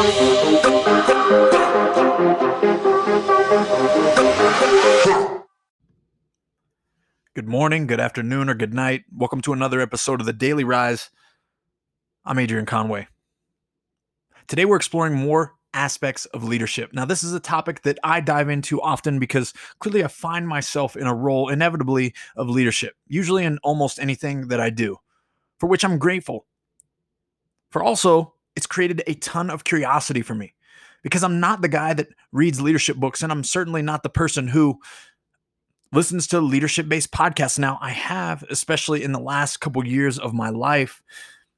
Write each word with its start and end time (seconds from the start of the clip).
Good 0.00 0.08
morning, 7.46 7.86
good 7.86 8.00
afternoon, 8.00 8.48
or 8.48 8.54
good 8.54 8.72
night. 8.72 9.04
Welcome 9.14 9.42
to 9.42 9.52
another 9.52 9.82
episode 9.82 10.20
of 10.20 10.26
the 10.26 10.32
Daily 10.32 10.64
Rise. 10.64 11.10
I'm 12.24 12.38
Adrian 12.38 12.64
Conway. 12.64 13.08
Today, 14.48 14.64
we're 14.64 14.76
exploring 14.76 15.16
more 15.16 15.56
aspects 15.74 16.24
of 16.24 16.44
leadership. 16.44 16.94
Now, 16.94 17.04
this 17.04 17.22
is 17.22 17.34
a 17.34 17.40
topic 17.40 17.82
that 17.82 17.98
I 18.02 18.22
dive 18.22 18.48
into 18.48 18.80
often 18.80 19.18
because 19.18 19.52
clearly 19.80 20.02
I 20.02 20.08
find 20.08 20.48
myself 20.48 20.96
in 20.96 21.08
a 21.08 21.14
role, 21.14 21.50
inevitably, 21.50 22.14
of 22.36 22.48
leadership, 22.48 22.94
usually 23.06 23.44
in 23.44 23.58
almost 23.58 24.00
anything 24.00 24.48
that 24.48 24.60
I 24.60 24.70
do, 24.70 24.96
for 25.58 25.66
which 25.66 25.84
I'm 25.84 25.98
grateful. 25.98 26.46
For 27.70 27.82
also, 27.82 28.32
it's 28.56 28.66
created 28.66 29.02
a 29.06 29.14
ton 29.14 29.50
of 29.50 29.64
curiosity 29.64 30.22
for 30.22 30.34
me 30.34 30.54
because 31.02 31.22
I'm 31.24 31.40
not 31.40 31.62
the 31.62 31.68
guy 31.68 31.94
that 31.94 32.08
reads 32.32 32.60
leadership 32.60 32.96
books, 32.96 33.22
and 33.22 33.32
I'm 33.32 33.44
certainly 33.44 33.82
not 33.82 34.02
the 34.02 34.10
person 34.10 34.48
who 34.48 34.78
listens 35.92 36.26
to 36.28 36.40
leadership 36.40 36.88
based 36.88 37.10
podcasts. 37.10 37.58
Now, 37.58 37.78
I 37.80 37.90
have, 37.90 38.44
especially 38.50 39.02
in 39.02 39.12
the 39.12 39.20
last 39.20 39.60
couple 39.60 39.86
years 39.86 40.18
of 40.18 40.32
my 40.32 40.50
life, 40.50 41.02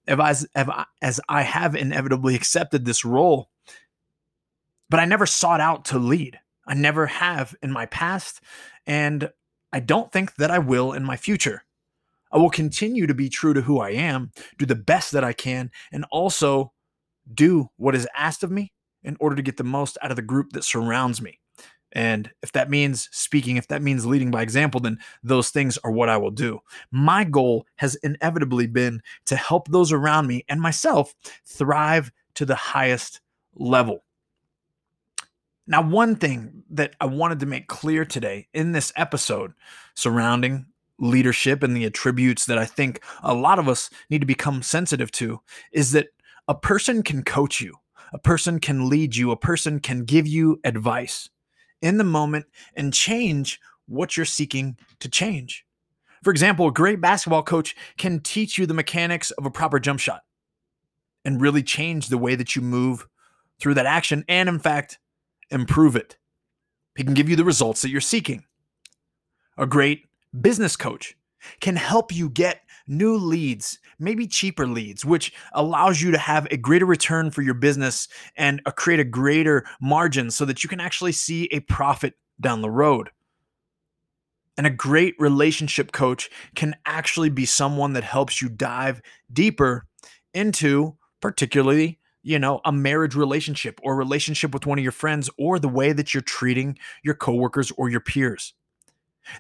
as, 0.07 0.47
as 1.01 1.21
I 1.29 1.43
have 1.43 1.75
inevitably 1.75 2.35
accepted 2.35 2.85
this 2.85 3.05
role, 3.05 3.51
but 4.89 5.01
I 5.01 5.05
never 5.05 5.27
sought 5.27 5.61
out 5.61 5.85
to 5.87 5.99
lead. 5.99 6.39
I 6.67 6.75
never 6.75 7.07
have 7.07 7.55
in 7.63 7.73
my 7.73 7.87
past, 7.87 8.41
and 8.87 9.31
I 9.73 9.81
don't 9.81 10.13
think 10.13 10.37
that 10.37 10.51
I 10.51 10.59
will 10.59 10.93
in 10.93 11.05
my 11.05 11.17
future. 11.17 11.65
I 12.31 12.39
will 12.39 12.51
continue 12.51 13.07
to 13.07 13.15
be 13.15 13.29
true 13.29 13.53
to 13.53 13.63
who 13.63 13.81
I 13.81 13.91
am, 13.91 14.31
do 14.59 14.65
the 14.65 14.75
best 14.75 15.13
that 15.13 15.25
I 15.25 15.33
can, 15.33 15.71
and 15.91 16.07
also 16.11 16.73
do 17.33 17.69
what 17.77 17.95
is 17.95 18.09
asked 18.17 18.43
of 18.43 18.51
me 18.51 18.73
in 19.03 19.17
order 19.21 19.37
to 19.37 19.43
get 19.43 19.57
the 19.57 19.65
most 19.65 19.99
out 20.03 20.11
of 20.11 20.17
the 20.17 20.23
group 20.23 20.53
that 20.53 20.65
surrounds 20.65 21.21
me. 21.21 21.39
And 21.93 22.31
if 22.43 22.53
that 22.53 22.71
means 22.71 23.09
speaking, 23.13 23.57
if 23.57 23.69
that 23.69 23.83
means 23.83 24.07
leading 24.07 24.31
by 24.31 24.43
example, 24.43 24.81
then 24.81 24.99
those 25.23 25.51
things 25.51 25.79
are 25.85 25.91
what 25.91 26.09
I 26.09 26.17
will 26.17 26.31
do. 26.31 26.61
My 26.91 27.25
goal 27.25 27.67
has 27.77 27.97
inevitably 27.97 28.67
been 28.67 29.03
to 29.27 29.37
help 29.37 29.69
those 29.69 29.93
around 29.93 30.27
me 30.27 30.45
and 30.49 30.61
myself 30.61 31.15
thrive 31.45 32.11
to 32.35 32.47
the 32.47 32.55
highest 32.55 33.21
level. 33.55 34.05
Now, 35.67 35.83
one 35.83 36.17
thing 36.17 36.65
that 36.71 36.97
I 37.01 37.07
wanted 37.07 37.41
to 37.41 37.47
make 37.47 37.69
clear 37.69 38.05
today 38.05 38.49
in 38.53 38.73
this 38.73 38.93
episode 38.97 39.53
surrounding 39.95 40.67
leadership 40.99 41.63
and 41.63 41.77
the 41.77 41.85
attributes 41.85 42.47
that 42.47 42.59
I 42.59 42.65
think 42.65 43.03
a 43.23 43.35
lot 43.35 43.59
of 43.59 43.69
us 43.69 43.91
need 44.09 44.21
to 44.21 44.27
become 44.27 44.63
sensitive 44.63 45.11
to 45.13 45.41
is 45.73 45.93
that 45.93 46.09
a 46.53 46.55
person 46.55 47.03
can 47.03 47.23
coach 47.23 47.63
you, 47.63 47.77
a 48.13 48.19
person 48.19 48.61
can 48.61 48.91
lead 48.91 49.17
you, 49.17 49.31
a 49.31 49.37
person 49.39 49.81
can 49.81 50.05
give 50.05 50.27
you 50.27 50.61
advice 50.65 51.31
in 51.81 51.97
the 51.97 52.05
moment 52.05 52.45
and 52.77 52.93
change 52.93 53.59
what 53.87 54.19
you're 54.19 54.27
seeking 54.27 54.77
to 55.01 55.09
change. 55.09 55.65
For 56.23 56.31
example, 56.31 56.69
a 56.69 56.73
great 56.73 57.01
basketball 57.01 57.43
coach 57.43 57.75
can 57.97 58.21
teach 58.21 58.59
you 58.59 58.67
the 58.67 58.75
mechanics 58.75 59.31
of 59.31 59.47
a 59.47 59.51
proper 59.51 59.81
jump 59.81 59.99
shot 59.99 60.25
and 61.25 61.41
really 61.41 61.63
change 61.63 62.09
the 62.09 62.19
way 62.19 62.35
that 62.35 62.55
you 62.55 62.61
move 62.61 63.09
through 63.59 63.73
that 63.73 63.87
action 63.87 64.23
and, 64.29 64.47
in 64.47 64.59
fact, 64.59 64.99
improve 65.51 65.97
it. 65.97 66.19
He 66.99 67.03
can 67.03 67.15
give 67.15 67.31
you 67.31 67.37
the 67.37 67.47
results 67.47 67.81
that 67.81 67.89
you're 67.89 68.03
seeking. 68.03 68.45
A 69.57 69.67
great 69.67 70.05
business 70.39 70.77
coach 70.77 71.17
can 71.61 71.77
help 71.77 72.15
you 72.15 72.29
get 72.29 72.61
new 72.93 73.17
leads, 73.17 73.79
maybe 73.99 74.27
cheaper 74.27 74.67
leads, 74.67 75.05
which 75.05 75.33
allows 75.53 76.01
you 76.01 76.11
to 76.11 76.19
have 76.19 76.47
a 76.51 76.57
greater 76.57 76.87
return 76.87 77.31
for 77.31 77.43
your 77.43 77.55
business 77.55 78.07
and 78.37 78.61
a, 78.67 78.73
create 78.73 79.01
a 79.01 79.05
greater 79.05 79.65
margin 79.81 80.31
so 80.31 80.45
that 80.45 80.63
you 80.63 80.69
can 80.69 80.81
actually 80.81 81.13
see 81.13 81.49
a 81.51 81.61
profit 81.61 82.15
down 82.41 82.63
the 82.63 82.71
road. 82.71 83.11
And 84.59 84.67
a 84.67 84.71
great 84.71 85.15
relationship 85.19 85.93
coach 85.93 86.29
can 86.55 86.77
actually 86.85 87.31
be 87.31 87.47
someone 87.47 87.95
that 87.95 88.05
helps 88.05 88.43
you 88.43 88.49
dive 88.51 89.01
deeper 89.33 89.87
into, 90.35 90.97
particularly, 91.21 91.99
you 92.23 92.39
know, 92.39 92.61
a 92.65 92.71
marriage 92.71 93.15
relationship 93.15 93.81
or 93.83 93.97
relationship 93.97 94.53
with 94.53 94.67
one 94.67 94.79
of 94.79 94.83
your 94.83 94.93
friends 94.93 95.31
or 95.39 95.59
the 95.59 95.69
way 95.69 95.93
that 95.93 96.13
you're 96.13 96.21
treating 96.21 96.79
your 97.03 97.15
coworkers 97.15 97.73
or 97.73 97.89
your 97.89 98.01
peers. 98.01 98.53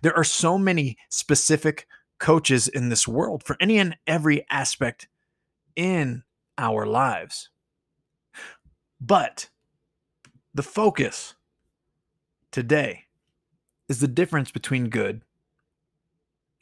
There 0.03 0.17
are 0.17 0.25
so 0.25 0.59
many 0.59 0.97
specific 1.11 1.87
coaches 2.23 2.69
in 2.69 2.89
this 2.89 3.09
world 3.09 3.43
for 3.43 3.57
any 3.59 3.79
and 3.79 3.97
every 4.07 4.47
aspect 4.49 5.09
in 5.75 6.23
our 6.57 6.87
lives. 6.87 7.51
But 9.01 9.49
the 10.55 10.63
focus 10.63 11.35
today 12.53 13.07
is 13.89 13.99
the 13.99 14.07
difference 14.07 14.53
between 14.53 14.89
good 14.89 15.23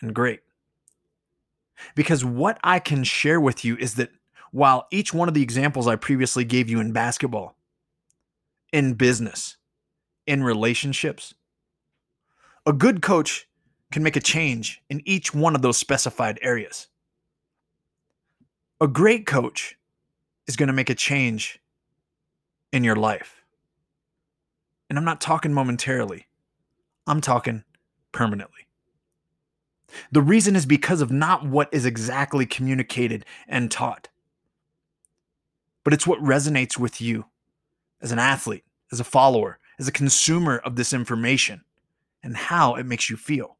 and 0.00 0.14
great. 0.14 0.40
Because 1.94 2.24
what 2.24 2.58
I 2.64 2.78
can 2.78 3.04
share 3.04 3.38
with 3.38 3.62
you 3.62 3.76
is 3.76 3.96
that 3.96 4.08
while 4.52 4.86
each 4.90 5.12
one 5.12 5.28
of 5.28 5.34
the 5.34 5.42
examples 5.42 5.86
I 5.86 5.96
previously 5.96 6.44
gave 6.44 6.70
you 6.70 6.80
in 6.80 6.92
basketball, 6.92 7.54
in 8.72 8.94
business, 8.94 9.58
in 10.26 10.42
relationships, 10.42 11.34
a 12.64 12.72
good 12.72 13.02
coach 13.02 13.46
can 13.90 14.02
make 14.02 14.16
a 14.16 14.20
change 14.20 14.82
in 14.88 15.02
each 15.04 15.34
one 15.34 15.54
of 15.54 15.62
those 15.62 15.78
specified 15.78 16.38
areas. 16.42 16.88
A 18.80 18.88
great 18.88 19.26
coach 19.26 19.76
is 20.46 20.56
going 20.56 20.68
to 20.68 20.72
make 20.72 20.90
a 20.90 20.94
change 20.94 21.60
in 22.72 22.84
your 22.84 22.96
life. 22.96 23.44
And 24.88 24.98
I'm 24.98 25.04
not 25.04 25.20
talking 25.20 25.52
momentarily, 25.52 26.26
I'm 27.06 27.20
talking 27.20 27.64
permanently. 28.12 28.66
The 30.12 30.22
reason 30.22 30.54
is 30.54 30.66
because 30.66 31.00
of 31.00 31.10
not 31.10 31.44
what 31.44 31.68
is 31.72 31.84
exactly 31.84 32.46
communicated 32.46 33.24
and 33.48 33.70
taught, 33.70 34.08
but 35.84 35.92
it's 35.92 36.06
what 36.06 36.20
resonates 36.20 36.78
with 36.78 37.00
you 37.00 37.26
as 38.00 38.12
an 38.12 38.18
athlete, 38.18 38.64
as 38.92 39.00
a 39.00 39.04
follower, 39.04 39.58
as 39.78 39.88
a 39.88 39.92
consumer 39.92 40.58
of 40.58 40.76
this 40.76 40.92
information, 40.92 41.62
and 42.22 42.36
how 42.36 42.76
it 42.76 42.86
makes 42.86 43.10
you 43.10 43.16
feel 43.16 43.56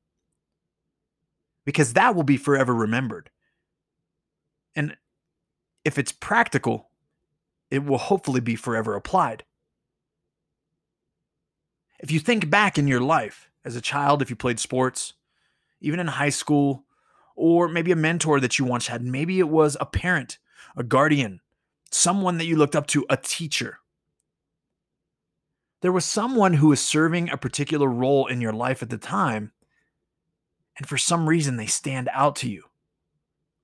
because 1.64 1.92
that 1.92 2.14
will 2.14 2.22
be 2.22 2.36
forever 2.36 2.74
remembered. 2.74 3.30
And 4.74 4.96
if 5.84 5.98
it's 5.98 6.12
practical, 6.12 6.90
it 7.70 7.84
will 7.84 7.98
hopefully 7.98 8.40
be 8.40 8.56
forever 8.56 8.94
applied. 8.94 9.44
If 11.98 12.10
you 12.10 12.18
think 12.18 12.50
back 12.50 12.78
in 12.78 12.88
your 12.88 13.00
life 13.00 13.50
as 13.64 13.76
a 13.76 13.80
child, 13.80 14.22
if 14.22 14.30
you 14.30 14.36
played 14.36 14.58
sports, 14.58 15.14
even 15.80 16.00
in 16.00 16.06
high 16.06 16.30
school, 16.30 16.84
or 17.36 17.68
maybe 17.68 17.92
a 17.92 17.96
mentor 17.96 18.40
that 18.40 18.58
you 18.58 18.64
once 18.64 18.86
had, 18.86 19.02
maybe 19.02 19.38
it 19.38 19.48
was 19.48 19.76
a 19.80 19.86
parent, 19.86 20.38
a 20.76 20.82
guardian, 20.82 21.40
someone 21.90 22.38
that 22.38 22.46
you 22.46 22.56
looked 22.56 22.76
up 22.76 22.86
to, 22.88 23.04
a 23.10 23.16
teacher. 23.16 23.78
There 25.82 25.92
was 25.92 26.04
someone 26.04 26.54
who 26.54 26.68
was 26.68 26.80
serving 26.80 27.30
a 27.30 27.38
particular 27.38 27.88
role 27.88 28.26
in 28.26 28.40
your 28.40 28.52
life 28.52 28.82
at 28.82 28.90
the 28.90 28.98
time 28.98 29.52
and 30.80 30.88
for 30.88 30.96
some 30.96 31.28
reason 31.28 31.58
they 31.58 31.66
stand 31.66 32.08
out 32.10 32.34
to 32.36 32.48
you 32.48 32.64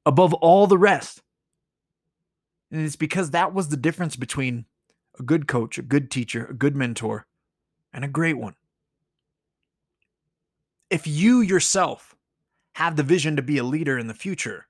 above 0.05 0.35
all 0.35 0.67
the 0.67 0.77
rest. 0.77 1.23
And 2.71 2.85
it's 2.85 2.95
because 2.95 3.31
that 3.31 3.55
was 3.55 3.71
the 3.71 3.77
difference 3.79 4.17
between 4.17 4.67
a 5.19 5.23
good 5.23 5.49
coach, 5.49 5.79
a 5.79 5.83
good 5.83 6.11
teacher, 6.11 6.45
a 6.45 6.53
good 6.53 6.77
mentor, 6.77 7.27
and 7.91 8.05
a 8.05 8.09
great 8.09 8.37
one. 8.37 8.55
If 10.91 11.07
you 11.07 11.41
yourself 11.41 12.15
have 12.75 12.97
the 12.97 13.03
vision 13.03 13.35
to 13.37 13.43
be 13.43 13.57
a 13.57 13.65
leader 13.65 13.99
in 13.99 14.09
the 14.09 14.15
future, 14.15 14.67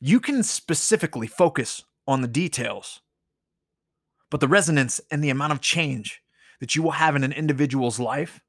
you 0.00 0.20
can 0.20 0.42
specifically 0.42 1.26
focus 1.26 1.84
on 2.06 2.22
the 2.22 2.28
details. 2.28 3.02
But 4.30 4.40
the 4.40 4.48
resonance 4.48 5.02
and 5.10 5.22
the 5.22 5.28
amount 5.28 5.52
of 5.52 5.60
change 5.60 6.22
that 6.60 6.74
you 6.74 6.82
will 6.82 6.92
have 6.92 7.14
in 7.14 7.24
an 7.24 7.32
individual's 7.32 8.00
life 8.00 8.40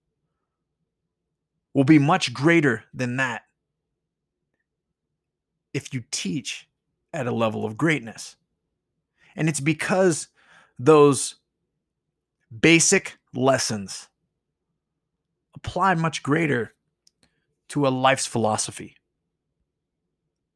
will 1.76 1.84
be 1.84 2.00
much 2.00 2.34
greater 2.34 2.86
than 2.94 3.18
that 3.18 3.44
if 5.74 5.94
you 5.94 6.02
teach 6.10 6.68
at 7.14 7.28
a 7.28 7.32
level 7.32 7.66
of 7.66 7.78
greatness. 7.78 8.38
And 9.36 9.50
it's 9.50 9.60
because 9.60 10.30
those 10.80 11.36
basic 12.62 13.18
lessons 13.34 14.08
apply 15.54 15.96
much 15.96 16.24
greater 16.24 16.74
to 17.68 17.86
a 17.86 17.90
life's 17.90 18.26
philosophy. 18.26 18.96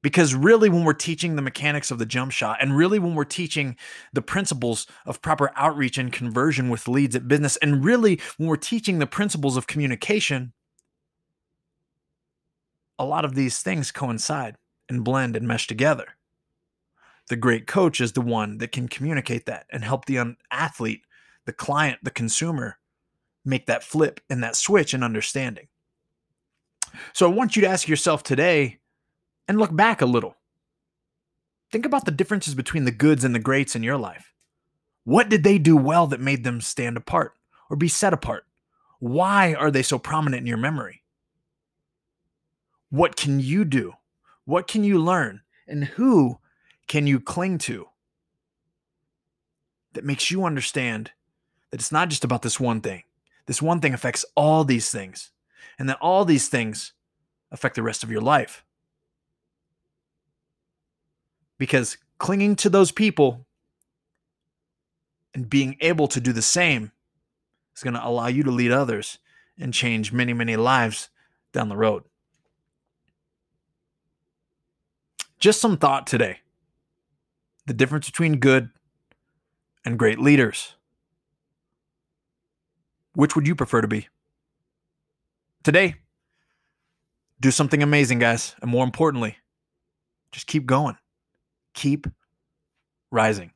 Because 0.02 0.34
really, 0.34 0.70
when 0.70 0.86
we're 0.86 0.94
teaching 0.94 1.36
the 1.36 1.42
mechanics 1.42 1.92
of 1.92 2.00
the 2.00 2.06
jump 2.06 2.32
shot, 2.32 2.60
and 2.62 2.78
really 2.78 3.00
when 3.00 3.16
we're 3.16 3.26
teaching 3.26 3.76
the 4.14 4.22
principles 4.22 4.88
of 5.06 5.22
proper 5.22 5.52
outreach 5.58 5.98
and 5.98 6.14
conversion 6.14 6.70
with 6.70 6.88
leads 6.88 7.18
at 7.18 7.28
business, 7.28 7.58
and 7.58 7.84
really 7.84 8.22
when 8.38 8.48
we're 8.48 8.56
teaching 8.56 9.00
the 9.00 9.06
principles 9.06 9.58
of 9.58 9.68
communication, 9.68 10.54
a 13.00 13.06
lot 13.06 13.26
of 13.26 13.34
these 13.34 13.62
things 13.62 13.92
coincide 13.92 14.58
and 14.90 15.04
blend 15.04 15.36
and 15.36 15.48
mesh 15.48 15.66
together. 15.66 16.06
The 17.30 17.38
great 17.38 17.66
coach 17.66 18.02
is 18.02 18.12
the 18.12 18.22
one 18.22 18.58
that 18.58 18.72
can 18.72 18.88
communicate 18.88 19.46
that 19.46 19.66
and 19.72 19.84
help 19.84 20.06
the 20.06 20.36
athlete, 20.52 21.04
the 21.46 21.54
client, 21.54 22.00
the 22.04 22.12
consumer 22.12 22.78
make 23.46 23.68
that 23.68 23.84
flip 23.84 24.20
and 24.30 24.44
that 24.44 24.56
switch 24.56 24.94
in 24.94 25.02
understanding. 25.02 25.68
So 27.14 27.30
I 27.30 27.34
want 27.34 27.56
you 27.56 27.62
to 27.62 27.68
ask 27.68 27.88
yourself 27.88 28.24
today 28.24 28.80
and 29.48 29.58
look 29.58 29.76
back 29.76 30.02
a 30.02 30.06
little. 30.06 30.36
Think 31.72 31.86
about 31.86 32.06
the 32.06 32.12
differences 32.12 32.56
between 32.56 32.86
the 32.86 32.92
goods 32.92 33.24
and 33.24 33.34
the 33.34 33.40
greats 33.40 33.76
in 33.76 33.84
your 33.84 33.98
life. 33.98 34.34
What 35.04 35.30
did 35.30 35.44
they 35.44 35.58
do 35.58 35.78
well 35.78 36.08
that 36.08 36.20
made 36.20 36.44
them 36.44 36.62
stand 36.62 36.98
apart 36.98 37.34
or 37.70 37.78
be 37.78 37.88
set 37.88 38.14
apart? 38.14 38.46
Why 39.00 39.54
are 39.54 39.72
they 39.72 39.84
so 39.84 39.98
prominent 40.00 40.42
in 40.42 40.48
your 40.48 40.58
memory? 40.58 40.99
What 42.90 43.16
can 43.16 43.40
you 43.40 43.66
do? 43.66 43.94
What 44.46 44.68
can 44.68 44.84
you 44.84 45.00
learn? 45.00 45.42
And 45.68 45.86
who 45.86 46.40
can 46.88 47.06
you 47.06 47.20
cling 47.20 47.60
to 47.60 47.88
that 49.94 50.04
makes 50.04 50.32
you 50.32 50.44
understand 50.44 51.12
that 51.70 51.80
it's 51.80 51.92
not 51.92 52.10
just 52.10 52.24
about 52.24 52.42
this 52.42 52.60
one 52.60 52.82
thing? 52.82 53.04
This 53.46 53.62
one 53.62 53.80
thing 53.80 53.94
affects 53.94 54.26
all 54.36 54.64
these 54.64 54.92
things, 54.92 55.32
and 55.78 55.90
that 55.90 55.98
all 56.02 56.26
these 56.26 56.50
things 56.50 56.94
affect 57.52 57.76
the 57.76 57.84
rest 57.84 58.04
of 58.04 58.12
your 58.12 58.22
life. 58.22 58.64
Because 61.58 61.98
clinging 62.18 62.56
to 62.58 62.70
those 62.70 62.92
people 62.92 63.46
and 65.34 65.50
being 65.50 65.78
able 65.82 66.08
to 66.08 66.20
do 66.20 66.32
the 66.32 66.42
same 66.42 66.92
is 67.76 67.84
going 67.84 67.94
to 67.94 68.06
allow 68.06 68.28
you 68.28 68.44
to 68.44 68.52
lead 68.52 68.72
others 68.72 69.20
and 69.60 69.74
change 69.74 70.12
many, 70.12 70.34
many 70.34 70.56
lives 70.56 71.10
down 71.52 71.70
the 71.70 71.78
road. 71.78 72.04
Just 75.40 75.62
some 75.62 75.78
thought 75.78 76.06
today 76.06 76.40
the 77.66 77.74
difference 77.74 78.08
between 78.08 78.40
good 78.40 78.70
and 79.86 79.98
great 79.98 80.20
leaders. 80.20 80.76
Which 83.14 83.36
would 83.36 83.48
you 83.48 83.56
prefer 83.56 83.82
to 83.82 83.88
be? 83.88 84.08
Today, 85.64 85.96
do 87.40 87.52
something 87.52 87.84
amazing, 87.84 88.20
guys. 88.20 88.56
And 88.62 88.72
more 88.72 88.84
importantly, 88.84 89.38
just 90.32 90.48
keep 90.48 90.66
going, 90.66 90.98
keep 91.74 92.08
rising. 93.12 93.52